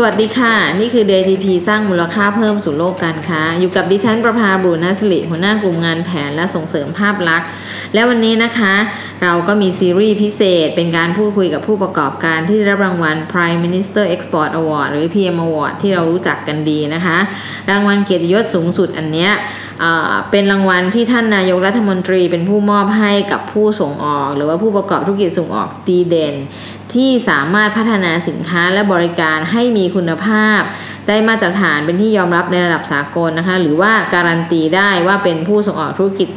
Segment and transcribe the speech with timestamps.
[0.00, 7.48] สวัสดีค่ะ นี่คือ DTP สร้างมูลค่าเพิ่มสู่โลกการค้า อยู่กับดิฉันประภาบุญนาสลิหัวหน้ากลุ่มงานแผนและส่งเสริมภาพลักษณ์
[7.94, 8.74] และวันนี้นะคะ
[9.22, 17.18] เราก็มีซีรีส์พิเศษ เป็นการพูดคุยกับผู้ประกอบการที่ได้รับรางวัล Prime Minister Export Award หรือ PM Award ที่เรารู้จักกันดีนะคะ
[17.70, 19.30] รางวัลเกียรติยศสูงสุดอันเนี้ย
[19.80, 26.34] เอ่อเป็นรางวัลที่ท่านนายกรัฐมนตรีเป็นผู้มอบให้กับผู้ส่งออก หรือว่าผู้ประกอบธุรกิจส่งออกดีเด่น
[26.94, 30.60] ที่สามารถพัฒนาสินค้าและบริการให้มีคุณภาพ
[31.08, 36.28] ได้มาตรฐานเป็นที่ยอมรับในระดับสากลนะคะ หรือว่าการันตีได้ว่าเป็นผู้ส่งออกธุรกิจ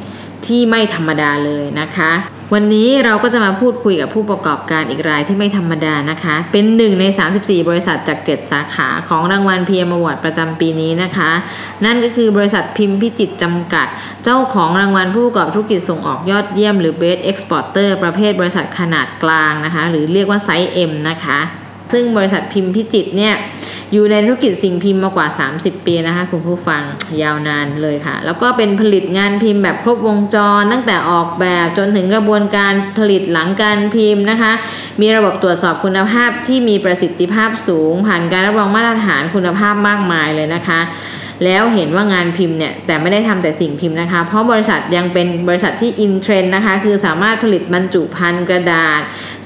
[0.47, 2.11] ที่ไม่ธรรมดาเลยนะคะ
[2.55, 7.05] วันนี้เราก็จะมาพูดคุยกับผู้ประกอบการอีกรายที่ไม่ธรรมดานะคะ เป็นหนึ่งใน
[7.37, 11.31] 34 บริษัทจาก 7 สาขาของรางวัล PM Award ประจำปีนี้นะคะ
[11.85, 13.87] นั่นก็คือบริษัทพิมพ์พิจิตจำกัด
[14.23, 21.39] เจ้าของรางวัลผู้ประกอบธุรกิจส่งออกยอดเยี่ยมหรือ Best Exporter ประเภทบริษัทขนาดกลางนะคะ หรือเรียกว่าไซส์ M นะคะ
[21.93, 23.33] ซึ่งบริษัทพิมพ์พิจิตเนี่ย
[23.93, 26.81] อยู่ในธุรกิจสิ่งพิมพ์มากว่า 30 ปีนะคะคุณผู้ฟัง
[27.21, 34.51] ยาวนานเลยค่ะ แล้วก็เป็นผลิตงานพิมพ์แบบครบวงจร ตั้งแต่ออกแบบจนถึงกระบวนการผลิตหลังการพิมพ์นะคะ
[35.01, 40.79] มีระบบตรวจสอบคุณภาพที่มีประสิทธิภาพสูง ผ่านการรับรองมาตรฐานคุณภาพมากมายเลยนะคะ
[41.45, 49.01] แล้วเห็นว่างานพิมพ์เนี่ยแต่ไม่ได้ทำแต่สิ่งพิมพ์นะคะ เพราะบริษัทยังเป็นบริษัทที่อินเทรนด์นะคะ คือสามารถผลิตบรรจุภัณฑ์กระดาษ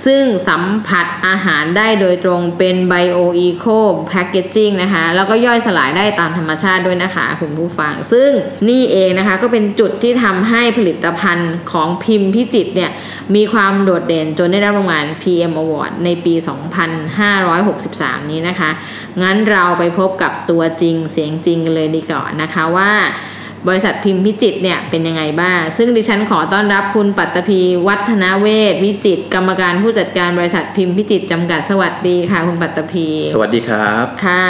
[0.05, 3.65] ซึ่งสัมผัสอาหารได้โดยตรงเป็นไบโออีโค
[4.07, 8.29] แพคเกจจิ้งนะคะ แล้วก็ย่อยสลายได้ตามธรรมชาติด้วยนะคะ คุณผู้ฟัง ซึ่ง
[8.69, 12.91] นี่เองนะคะก็เป็นจุดที่ทำให้ผลิตภัณฑ์ของพิมพ์พิจิตเนี่ย
[13.35, 16.33] มีความโดดเด่นจนได้รับรางวัล PM Award ในปี
[17.13, 18.69] 2563 นี้นะคะ
[19.21, 22.91] งั้นเราไปพบกับตัวจริงเสียงจริงกันเลยดีก่อนนะคะว่า
[23.67, 34.45] บริษัทพิมพ์พิจิตรเนี่ยเป็นยังไงบ้าง ซึ่งดิฉันขอต้อนรับคุณปัตตภีวัฒนาเวทวิจิตรกรรมการผู้จัดการบริษัทพิมพ์พิจิตรจำกัดสวัสดีค่ะ คุณปัตตภีสวัสดีครับค่ะ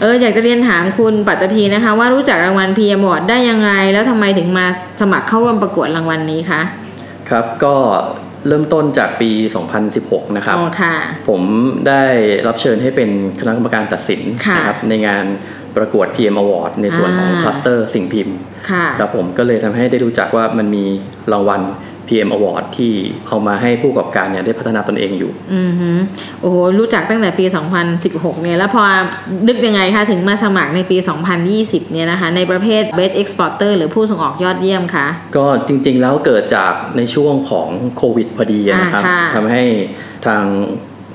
[0.00, 4.66] เอออยากจะเรียนถามคุณปัตตภีนะคะ ว่ารู้จักรางวัล PM Award ได้ยังไง แล้วทำไมถึงมา
[5.00, 6.60] สมัครเข้าร่วมประกวดรางวัลนี้คะ
[7.30, 7.74] ครับก็
[8.46, 9.30] เริ่มต้นจากปี
[9.84, 10.94] 2016 นะครับอ๋อค่ะ
[11.28, 11.42] ผม
[11.88, 12.02] ได้
[12.46, 13.10] รับเชิญให้เป็น
[13.40, 15.24] คณะกรรมการตัดสินค่ะนะครับในงาน
[15.76, 18.36] ประกวด PM Award ในส่วนของอ่า cluster สิ่งพิมพ์
[18.70, 20.84] ค่ะครับผมก็เลยทำให้ได้รู้จักว่ามันมี
[21.32, 21.62] รางวัล
[22.08, 22.92] PM Award ที่
[23.28, 25.90] เอามาให้ผู้ประกอบการเนี่ยได้พัฒนาตนเองอยู่ อือฮึ
[26.40, 27.44] โอ้โหรู้จักตั้งแต่ปี
[27.94, 28.82] 2016 เนี่ย แล้วพอ
[29.48, 30.96] นึกยังไงคะ ถึงมาสมัครในปี
[31.44, 35.06] 2020 เนี่ยนะคะ ในประเภท Best Exporter หรือผู้ส่งออกยอดเยี่ยมคะ
[35.36, 39.64] ก็จริงๆแล้วเกิดจากในช่วงของโควิดพอดีนะครับอ่าค่ะทำให้
[40.26, 40.44] ทาง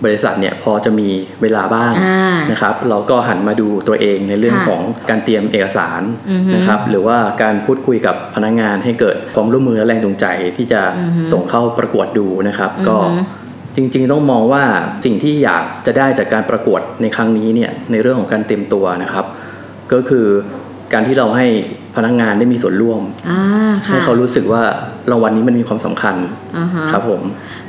[0.06, 1.09] บริษัทเนี่ยพอจะมี
[1.41, 10.25] เวลาบ้างอ่านะครับ เราก็หันมาดูตัวเองในเรื่องค่ะของการเตรียมเอกสารอือฮึนะครับ หรือว่าการพูดคุยกับพนักงานให้เกิดความร่วมมือและแรงจูงใจ
[10.58, 12.97] ที่จะอือฮึส่งเข้าประกวดดูนะครับอือฮึก็
[13.75, 14.64] จริงๆ ต้องมองว่า
[15.06, 19.25] สิ่งที่อยากจะได้จากการประกวดในครั้งนี้เนี่ยในเรื่องของการเตรียมตัวนะครับ
[19.94, 20.28] ก็คือ
[20.94, 21.47] การที่เราให้
[21.96, 23.41] พนักงานได้มีส่วนร่วมอ่า
[23.88, 24.62] ค่ะให้เขารู้สึกว่า
[25.12, 26.16] รางวัลนี้มันมีความสำคัญ
[26.58, 27.22] อ่าฮะครับผม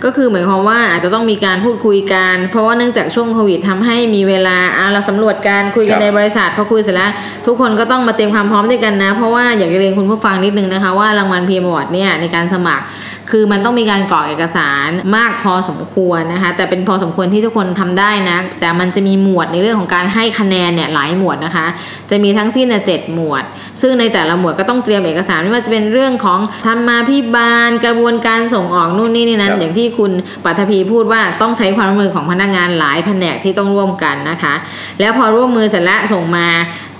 [0.04, 7.10] ก็คือหมายความว่าอาจจะต้องมีการพูดคุยกัน เพราะว่าเนื่องจากช่วงโควิดทำให้มีเวลาอ่าเราสำรวจการคุยกันในบริษัทพอคุยเสร็จแล้ว
[7.47, 12.84] ทุกคนก็ต้องมาเตรียมความพร้อมด้วยกันนะ เพราะว่าอยากจะเรียนคุณผู้ฟังนิดนึงนะคะว่ารางวัล PM Award เนี่ยในการสมัคร
[13.30, 21.66] คือมันต้องมีการกรอกเอกสารมากพอสมควรนะคะ แต่เป็นพอสมควรที่ทุกคนทำได้นะ แต่มันจะมีหมวดในเรื่องของการให้คะแนนเนี่ยหลายหมวดนะคะ
[22.10, 23.44] จะมีทั้งสิ้นเนี่ยเจ็ดหมวด
[23.80, 30.12] ซึ่งในแต่ละหมวดก็ต้องเตรียมเอกสารไม่ว่าจะเป็นเรื่องของธรรมาภิบาล กระบวนการส่งออกนู่นนี่นี่นั้น อย่างที่คุณ
[30.44, 34.54] ปัทภีพูดว่าต้องใช้ความร่วมมือของพนักงานหลายแผนกที่ต้องร่วมกันนะคะ
[35.00, 36.48] แล้วพอร่วมมือเสร็จแล้วส่งมา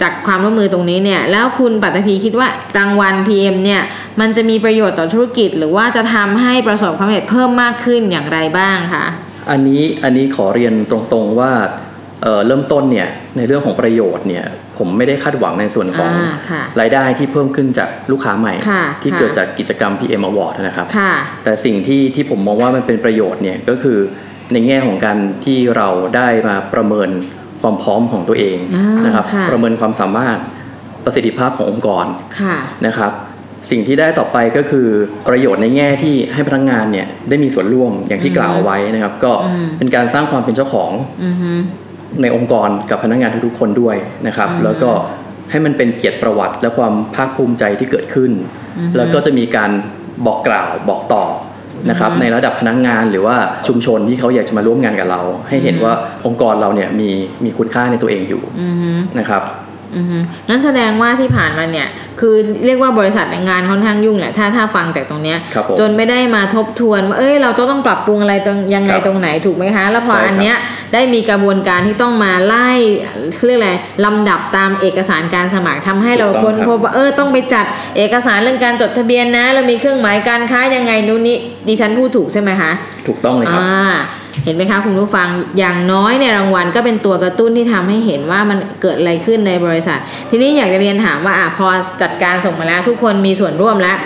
[0.03, 3.82] จากความร่วมมือตรงนี้เนี่ยแล้วคุณปัทภีคิดว่ารางวัล PM เนี่ย
[4.21, 9.04] มันจะมีประโยชน์ต่อธุรกิจ หรือว่าจะทำให้ประสบความสำเร็จเพิ่มมากขึ้นอย่างไรบ้างคะ
[9.51, 11.53] อันนี้อันนี้ขอเรียนตรงๆว่า
[12.22, 14.45] เอ่อเริ่มต้นเนี่ยในเรื่องของประโยชน์เนี่ย
[14.78, 21.13] ผมไม่ได้คาดหวังในส่วนของอ่าค่ะรายได้ที่เพิ่มขึ้นจากลูกค้าใหม่ค่ะที่ค่ะเกิดจากกิจกรรม PM Award นะครับค่ะ
[21.45, 23.98] แต่สิ่งที่ที่ผมมองว่ามันเป็นประโยชน์เนี่ยก็คือ
[24.53, 27.09] ในแง่ของการที่เราได้มาประเมิน
[27.65, 30.39] ความพร้อมของตัวเองอ่านนะครับค่ะประเมินความสามารถ
[31.05, 32.07] ประสิทธิภาพขององค์กร
[32.41, 32.57] ค่ะ
[32.87, 33.13] นะครับ
[33.71, 34.87] สิ่งที่ได้ต่อไปก็คือ
[35.28, 40.91] ประโยชน์ในแง่ที่ให้พนักงานเนี่ยได้มีส่วนร่วมอย่างที่อืมกล่าวเอาไว้นะครับ ก็อืมเป็นการสร้างความเป็นเจ้าของ
[41.25, 41.51] อือฮึ
[42.22, 43.97] ในองค์กรกับพนักงานทุกๆคนด้วย
[44.27, 44.91] นะครับอืมแล้วก็
[45.51, 48.33] ให้มันเป็นเกียรติประวัติและความภาคภูมิใจที่เกิดขึ้น
[48.78, 49.71] อือฮึแล้วก็จะมีการ
[50.27, 51.25] บอกกล่าวบอกต่อ
[51.91, 53.36] นะครับในระดับพนักงานหรือว่า
[53.66, 55.92] ชุมชนที่เขาอยากจะมาร่วมงานกับเรา ให้เห็นว่า
[56.27, 57.10] องค์กรเราเนี่ยมี
[57.45, 59.42] มีคุณค่าในตัวเองอยู่อือฮึนะครับ
[59.96, 60.18] อือฮึ
[60.48, 61.88] งั้นแสดงว่าที่ผ่านมาเนี่ย
[62.20, 70.56] คือเรียกว่าบริษัทงานค่อนข้างยุ่งแหละ ถ้าถ้าฟังจากตรงเนี้ยครับผมจนไม่ได้มาทบทวนว่าเอ้ยเราจะต้องปรับปรุงอะไรตรงยังไงครับตรงไหนถูกไหมคะ แล้วพอใช่ครับอันเนี้ย
[70.92, 72.70] ได้มีกระบวนการที่ต้องมาไล่
[73.46, 73.70] เรียกอะไร
[74.04, 81.38] ลำดับตามเอกสารการสมัครทำให้เราถูกต้ค้องนครับพบว่าเออต้องไปจัดเอกสารเรื่องการจดทะเบียนนะ เรามีเครื่องหมายการค้ายังไงนู่นนี่
[81.68, 82.72] ดิฉันพูดถูกใช่ไหมคะ
[83.08, 83.92] ถูกต้องเลยครับอ่า
[84.42, 85.28] เห็นไหมคะคุณผู้ฟัง
[85.59, 89.98] อย่างน้อยในรางวัลก็เป็นตัวกระตุ้นที่ทำให้เห็นว่ามันเกิดอะไรขึ้นในบริษัท
[90.31, 91.66] ทีนี้อยากจะเรียนถามว่าอะพอ
[92.03, 93.97] จัดการส่งมาแล้วทุกคนมีส่วนร่วมแล้ว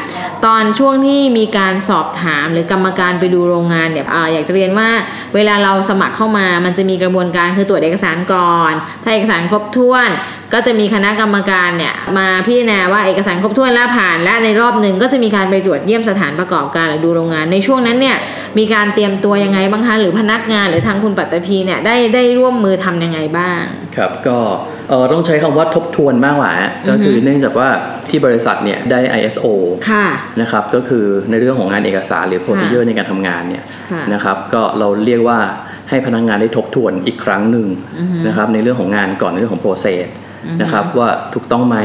[0.47, 4.89] ตอนช่วงที่มีการสอบถามหรือกรรมการไปดูโรงงานเนี่ยออยากจะเรียนว่า
[5.35, 8.73] เวลาเราสมัครเข้ามา มันจะมีกระบวนการคือตรวจเอกสารก่อน
[9.03, 10.09] ถ้าเอกสารครบถ้วน
[10.53, 18.17] ก็จะมีคณะกรรมการเนี่ยมาพิจารณาว่าเอกสารครบถ้วนและผ่าน และในรอบหนึ่งก็จะมีการไปตรวจเยี่ยมสถานประกอบการหรือดูโรงงานในช่วงนั้นเนี่ย
[18.59, 23.61] มีการเตรียมตัวยังไงบ้างคะหรือพนักงานหรือทางคุณปัตตภีเนี่ยได้ได้ร่วมมือทำยังไงบ้าง
[23.97, 24.39] ครับก็
[24.89, 27.69] เออต้องใช้คำว่าทบทวนมากกว่าฮะก็คือเนื่องจากว่า
[28.11, 29.47] ที่บริษัทเนี่ยได้ ISO
[29.91, 30.06] ค่ะ
[30.41, 35.39] นะครับก็คือในเรื่องของงานเอกสารหรือ procedure ในการทำงานเนี่ยค่ะนะครับก็เราเรียกว่า
[35.89, 37.67] ให้พนักงานได้ทบทวนอีกครั้งหนึ่ง
[37.99, 40.05] อือฮึนะครับในเรื่องของงานก่อนในเรื่องของ process
[40.47, 41.77] อือฮึนะครับว่าถูกต้องไหม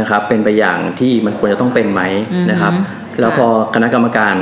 [0.00, 2.02] นะครับเป็นไปอย่างที่มันควรจะต้องเป็นไหม
[2.32, 2.72] อือฮึนะครับ
[3.20, 4.36] แล้วค่ะพอคณะกรรมการ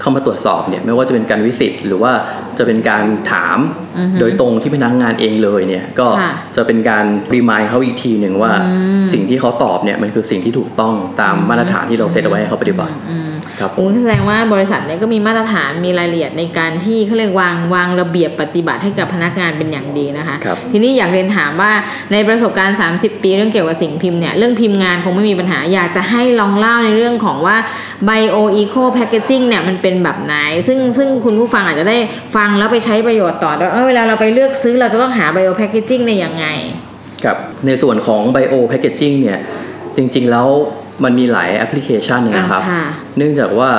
[0.00, 2.12] เข้ามาตรวจสอบเนี่ยไม่ว่าจะเป็นการวิสิตหรือว่า
[2.58, 3.58] จะเป็นการถาม
[3.98, 7.04] อือฮึโดยตรงที่พนักงานเองเลยเนี่ยก็ค่ะจะเป็นการ
[7.34, 21.72] รีมายเขาอีกทีหนึ่งว่าอืมสิ่งที่เขาตอบเนี่ยมันคือสิ่งที่ถูกต้องตามมาตรฐานที่เราเซตเอาไว้ให้เขาปฏิบัติอืมครับผมโอ้แสดงว่าบริษัทเนี่ยก็มีมาตรฐานมีรายละเอียดในการที่เขาเรียกวางวางระเบียบปฏิบัติให้กับพนักงานเป็นอย่างดีนะคะครับทีนี้อยากเรียนถามว่า
[22.12, 27.56] ในประสบการณ์ 30 ปีเรื่องเกี่ยวกับสิ่งพิมพ์เนี่ยเรื่องพิมพ์งานคงไม่มีปัญหาอยากจะให้ลองเล่าในเรื่องของว่า
[28.08, 30.34] bio eco packaging เนี่ยมันเป็นแบบไหน
[30.66, 31.98] ซึ่งซึ่งคุณผู้ฟังอาจจะได้
[32.36, 36.46] ฟังแล้วไปใช้ประโยชน์ต่อด้วยเออเวลาเราไปเลือกซื้อเราจะต้องหา bio packaging ในยยังไง
[37.24, 37.36] ครับ
[37.66, 39.38] ในส่วนของ bio packaging เนี่ย
[39.96, 40.48] จริง ๆ แล้ว
[41.04, 42.84] มันมีหลายแอปพลิเคชันนะครับอ่าค่ะ
[43.18, 43.70] เนื่องจากว่า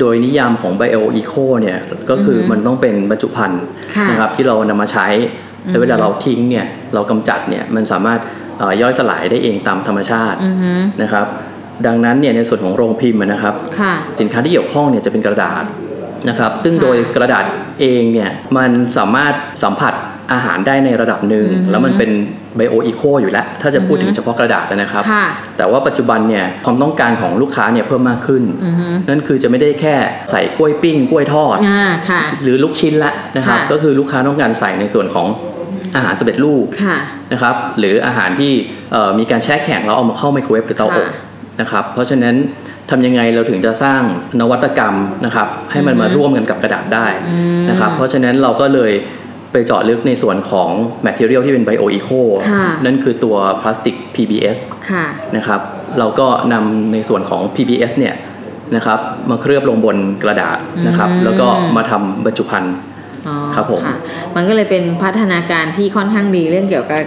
[0.00, 1.78] โดยนิยามของ bio eco เนี่ย
[2.10, 3.62] ก็คือออฮึมันต้องเป็นบรรจุภัณฑ์
[3.96, 5.06] ค่ะนะครับที่เรานำมาใช้
[5.68, 8.20] แล้วเวลาเราทิ้งเนี่ยเรากำจัดเนี่ยมันสามารถ
[8.58, 10.72] เอ่อย่อยสลายได้เองตามธรรมชาติอือฮึ
[11.02, 11.26] นะครับ
[11.86, 15.64] ดังนั้นเนี่ยในส่วนของโรงพิมพ์นะครับค่ะสินค้าที่เกี่ยวข้องเนี่ยจะเป็นกระดาษ
[16.28, 17.44] นะครับ ซึ่งค่ะโดยกระดาษ
[17.80, 19.32] เองเนี่ยมันสามารถ
[19.62, 19.94] สัมผัส
[20.32, 22.10] อาหารได้ในระดับหนึ่งอือฮึแล้วมันเป็น
[22.56, 25.24] ไบโออีโคอยู่แล้ว ถ้าจะพูดถึงเฉพาะกระดาษนะครับค่ะ
[25.56, 29.94] แต่ว่าปัจจุบันเนี่ยความต้องการของลูกค้าเนี่ยเพิ่มมากขึ้นอือฮึนั่นคือจะไม่ได้แค่
[30.30, 35.26] ใส่กล้วยปิ้ง กล้วยทอดอ่าค่ะหรือลูกชิ้นละนะครับค่ะก็คือลูกค้าต้องการใส่ในส่วนของ
[35.96, 36.96] อาหารสำเร็จรูปค่ะ
[37.32, 38.52] นะครับ หรืออาหารที่
[38.92, 41.12] เอ่อมีการแช่แข็งแล้วเอามาเข้าไมโครเวฟหรือเตาอบค่ะ
[41.60, 42.34] นะครับเพราะฉะนั้น
[42.90, 44.02] ทำยังไงเราถึงจะสร้าง
[44.40, 48.92] นวัตกรรมนะครับให้มันมาร่วมกันกับกระดาษได้อืมนะครับเพราะฉะนั้นเราก็เลย
[49.52, 50.70] ไปเจาะลึกในส่วนของ
[51.06, 52.20] Material ที่เป็น Bio Eco
[52.50, 54.56] ค่ะนั่นคือตัวพลาสติก PBS
[54.90, 55.06] ค่ะ
[55.36, 55.60] นะครับ
[55.98, 58.14] เราก็นำในส่วนของ PBS เนี่ย
[58.76, 58.98] นะครับ
[59.30, 61.46] มาเคลือบลงบนกระดาษนะครับอืมแล้วก็
[61.76, 62.76] มาทำบรรจุภัณฑ์
[63.26, 63.96] อ๋อครับผมะ
[64.36, 67.02] มันก็เลยเป็นพัฒนาการที่ค่อนข้างดีเรื่องเกี่ยวกับ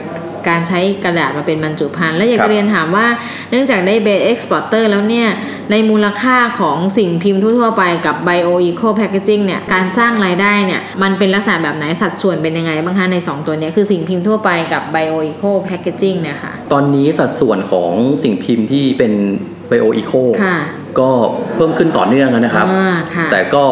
[0.49, 3.07] การใช้กระดาษมาเป็นบรรจุภัณฑ์และอยากครัจะบเรียนถามว่า
[3.49, 5.27] เนื่องจากได้เบสเอ็กซ์พอร์เตอร์แล้วเนี่ย
[5.71, 17.91] ในมูลค่าของสิ่งพิมพ์ทั่วๆไปกับ Bio Eco Packaging เนี่ย การสร้างรายได้เนี่ย มันเป็นลักษณะแบบไหนสัดส่วนเป็นยังไงบ้างคะใน 2 ตัวเนี้ยคือสิ่งพิมพ์ทั่วไปกับ Bio Eco Packaging เนี่ยค่ะตอนนี้สัดส่วนของ
[18.23, 19.13] สิ่งพิมพ์ที่เป็น
[19.71, 20.57] Bio Eco ค่ะ
[20.99, 21.09] ก็
[21.55, 23.65] เพิ่มขึ้นต่อเนื่องนะครับอ่าค่ะแต่ก็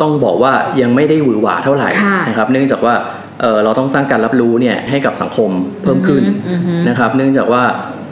[0.00, 2.94] ต้องบอกว่ายังไม่ได้หวือหวาเท่าไหร่ค่ะนะครับ เนื่องจากว่า
[3.40, 5.50] เอ่อเราต้องสร้างการรับรู้เนี่ยให้กับสังคม
[5.82, 7.62] เพิ่มขึ้นอือฮึนะครับ เนื่องจากว่า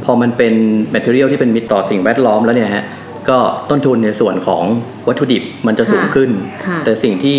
[0.04, 0.54] พอมันเป็น
[0.94, 2.84] material ที่เป็นมิตรต่อสิ่งแวดล้อมแล้วเนี่ยฮะ
[3.28, 3.38] ก็
[3.70, 4.62] ต้นทุนในส่วนของ
[5.08, 6.30] วัตถุดิบมันจะสูงขึ้น
[6.64, 7.38] ค่ะแต่สิ่งที่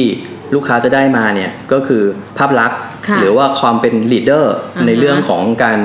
[0.55, 2.03] ลูกค้าจะได้มาเนี่ยก็คือ
[2.37, 5.79] ภาพลักษณ์ค่ะหรือว่าความเป็น leader อ่าฮะในเรื่องของการ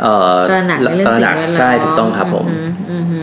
[0.00, 3.18] เอ่อตระหนักในเรื่องตระสิ่หนังกแวดล้อมใช่ถูกต้องครับผมอือฮอือฮึ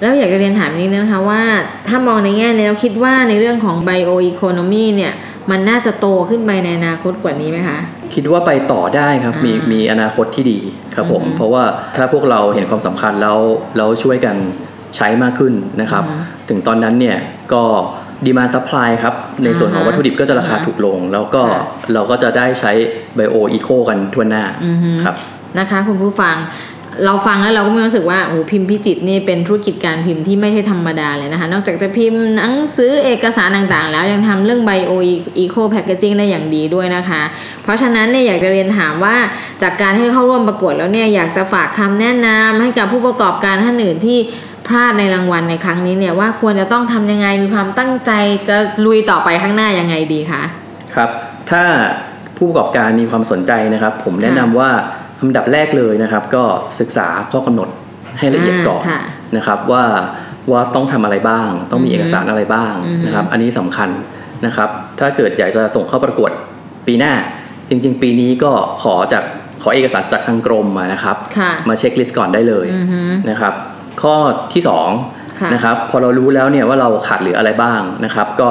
[0.00, 1.42] แล้วอยากจะเรียนถามนิดนึงนะคะว่า
[1.88, 5.12] ถ้ามองในแง่นี้เราคิดว่าในเรื่องของ bio economy เนี่ย
[5.50, 7.78] มันน่าจะโตขึ้นไปในอนาคตกว่านี้ไหมคะ
[8.14, 10.58] คิดว่าไปต่อได้ครับมีอ่ามีมีอนาคตที่ดี
[10.94, 11.64] ครับผมอือฮึเพราะว่า
[11.96, 13.38] ถ้าพวกเราเห็นความสำคัญแล้ว
[13.76, 14.36] แล้วช่วยกัน
[14.96, 17.16] ใช้มากขึ้นนะครับอือฮึถึงตอนนั้นเนี่ย
[17.52, 17.62] ก็
[18.26, 19.14] demand supply ครับ
[19.44, 21.62] ในส่วนของอ่าฮะวัตถุดิบก็จะราคาอ่าฮะถูกลง แล้วก็ค่ะ
[21.94, 22.72] เราก็จะได้ใช้
[23.14, 25.14] bio eco กันทั่วหน้าอือฮึครับ
[25.58, 26.34] นะคะคุณผู้ฟัง
[27.04, 34.92] เราฟังแล้วเราก็มีความรู้สึกว่าโอ้พิมพ์พิจิตนี่เป็นธุรกิจการพิมพ์ที่ไม่ใช่ธรรมดาเลยนะคะ นอกจากจะพิมพ์หนังสือเอกสารต่างๆ แล้วยังทำเรื่อง bio
[35.42, 37.22] eco packaging ได้อย่างดีด้วยนะคะ
[37.62, 39.16] เพราะฉะนั้นเนี่ยอยากจะเรียนถามว่า
[39.62, 44.18] จากการที่เข้าร่วมประกวดแล้วเนี่ยอยากจะฝากคำแนะนำให้กับผู้ประกอบการท่านอื่นที่
[44.68, 48.10] พลาดในรางวัลในครั้งนี้เนี่ยว่าควรจะต้องทำยังไงมีความตั้งใจ
[48.48, 50.42] จะลุยต่อไปข้างหน้ายังไงดีคะ
[50.94, 51.10] ครับ
[51.50, 51.62] ถ้า
[52.36, 54.70] ผู้ประกอบการมีความสนใจนะครับ ผมแนะนำว่า
[55.20, 56.44] อันดับแรกเลยนะครับ ก็
[56.80, 57.68] ศึกษาข้อกำหนด
[58.18, 59.00] ให้ละเอียดก่อนอ่าค่ะ
[59.36, 59.84] นะครับว่า
[60.52, 63.88] ว่าต้องทำอะไรบ้าง ต้องมีอือฮึเอกสารอะไรบ้างอือฮึนะครับ อันนี้สำคัญ
[64.46, 66.30] นะครับ ถ้าเกิดอยากจะส่งเข้าประกวด
[66.86, 67.12] ปีหน้า
[67.68, 69.24] จริง ๆ ปีนี้ก็ขอจาก
[69.62, 73.54] ขอเอกสารจากทางกรมมานะครับค่ะมาเช็คลิสต์ก่อนได้เลยอือฮึนะครับ
[74.02, 74.14] ข้อ
[74.52, 74.88] ที่สอง
[75.40, 78.50] ค่ะนะครับพอเรารู้แล้วเนี่ยว่าเราขาดเหลืออะไรบ้างนะครับ ก็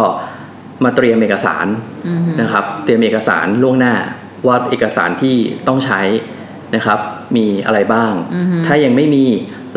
[0.84, 1.66] มาเตรียมเอกสาร
[2.08, 3.94] อือฮึนะครับ เตรียมเอกสารล่วงหน้า
[4.48, 5.36] ว่าเอกสารที่
[5.68, 6.02] ต้องใช้
[6.76, 7.00] นะครับ
[7.36, 9.26] มีอะไรบ้างอือฮึถ้ายังไม่มี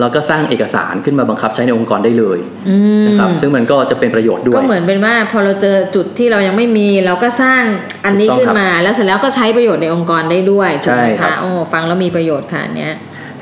[0.01, 7.63] เราก็สร้างเอกสารขึ้นมาบังคับใช้ในองค์กรได้เลยอืมนะครับซึ่งมันก็จะเป็นประโยชน์ด้วย ก็เหมือนเป็นว่าพอเราเจอจุดที่เรายังไม่มี เราก็สร้าง
[8.05, 12.93] อันนี้ถูกต้องขึ้นครับมา แล้วเสร็จแล้วก็ใช้ประโยชน์ในองค์กรได้ด้วยถูกไหมใช่ครัคะบโอ้ฟังแล้วมีประโยชน์ค่ะอันเนี้ย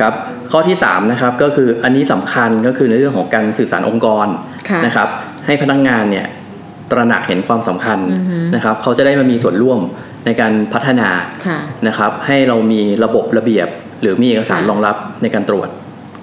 [0.00, 0.12] ครับ
[0.50, 4.26] ข้อที่3นะครับก็คืออันนี้สำคัญก็คือในเรื่องของการสื่อสารองค์กร
[4.70, 5.08] ค่ะนะครับ
[5.46, 6.26] ให้พนักงานเนี่ย
[6.90, 9.80] ตระหนักเห็นความสำคัญอือฮึนะครับเขาจะได้มามีส่วนร่วม
[10.24, 11.08] ในการพัฒนา
[11.46, 13.68] ค่ะนะครับ ให้เรามีระบบระเบียบ
[14.00, 15.68] หรือมีเอกสารค่ะรองรับในการตรวจ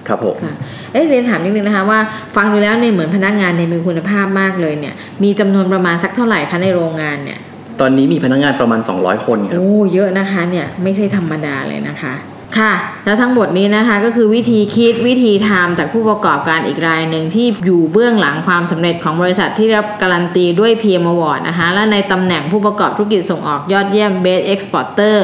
[0.07, 0.55] ครับผมค่ะ
[0.93, 1.99] เอ๊ะเรียนถามนิดนึงนะคะว่า
[2.35, 7.39] ฟังดูแล้วเนี่ยเหมือนพนักงานเนี่ยมีคุณภาพมากเลยเนี่ย มีจำนวนประมาณสักเท่าไหร่คะในโรงงานเนี่ย
[7.79, 12.13] ตอนนี้มีพนักงานประมาณ 200 คนครับ โอ้เยอะนะคะเนี่ยไม่ใช่ธรรมดาเลยนะคะ
[12.59, 12.73] ค่ะ
[13.05, 25.17] แล้วทั้งหมดนี้นะคะก็คือวิธีคิดวิธีทำจากผู้ประกอบการอีกรายหนึ่งที่อยู่เบื้องหลังความสำเร็จของบริษัทที่รับการันตีด้วย PM Award นะคะและในตำแหน่งผู้ประกอบธุรกิจส่งออกยอดเยี่ยม Best Exporter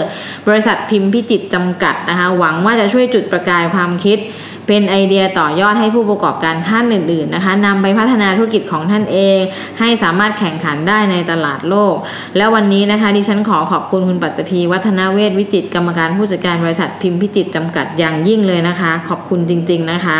[0.47, 4.17] บริษัทพิมพ์พิจิตรจำกัดนะคะหวังว่าจะช่วยจุดประกายความคิด
[4.67, 9.39] เป็นไอเดียต่อยอดให้ผู้ประกอบการท่านอื่นๆนะคะนำไปพัฒนาธุรกิจของท่านเอง
[9.79, 11.95] ให้สามารถแข่งขันได้ในตลาดโลก
[12.37, 20.19] แล้ววันนี้นะคะดิฉันขอขอบคุณคุณปัตตภีวัฒนาเวทวิจิตกรรมการผู้จัดการบริษัทพิมพ์พิจิตจำกัดอย่างยิ่งเลยนะคะ ขอบคุณจริง ๆนะคะ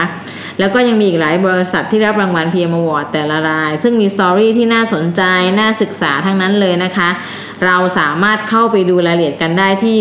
[0.61, 5.21] แล้วก็ยังมีอีกหลายบริษัทที่รับรางวัล PM Award แต่ละราย ซึ่งมีสตอรี่ที่น่าสนใจ
[5.59, 7.09] น่าศึกษาทั้งนั้นเลยนะคะ
[7.65, 9.99] เราสามารถเข้าไปดูรายละเอียดกันได้ที่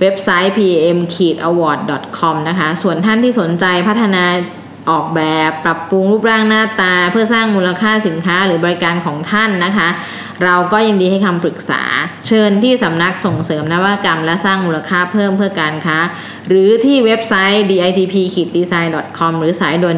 [0.00, 4.24] เว็บไซต์ pm-award.com นะคะ ส่วนท่านที่สนใจพัฒนา
[4.90, 9.88] ออกแบบปรับปรุงรูปร่างหน้าตา เพื่อสร้างมูลค่าสินค้าหรือบริการของท่านนะคะ
[10.44, 11.82] เราก็ยินดีให้คำปรึกษา
[12.26, 15.98] เชิญที่สำนักส่งเสริมนวัตกรรม และสร้างมูลค่าเพิ่มเพื่อการค้า
[16.48, 19.94] หรือที่เว็บไซต์ ditp-design.com หรือสายด่วน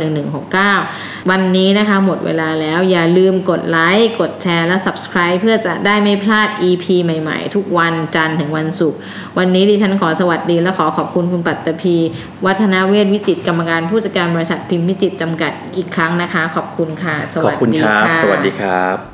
[0.62, 8.98] 1169 วันนี้นะคะหมดเวลาแล้วอย่าลืมกดไลค์กดแชร์และ subscribe เพื่อจะได้ไม่พลาด EP ใหม่ๆ ทุกวันจันทร์ถึงวันศุกร์
[9.38, 11.96] วันนี้ดิฉันขอสวัสดีและขอขอบคุณคุณปัตตภี
[12.46, 19.13] วัฒนาเวทวิจิตกรรมการผู้จัดการบริษัทพิมพ์วิจิตรจำกัดอีกครั้งนะคะ ขอบคุณค่ะ สวับสคุณดีครับค่ะสวัสดีครับ